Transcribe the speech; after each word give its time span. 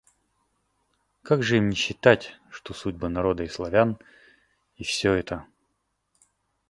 Как 1.21 1.43
же 1.43 1.57
им 1.57 1.69
не 1.69 1.75
считать, 1.75 2.35
что 2.49 2.73
судьбы 2.73 3.07
народа 3.07 3.43
и 3.43 3.47
Славян... 3.47 3.99
и 4.77 4.83
всё 4.83 5.13
это? 5.13 5.45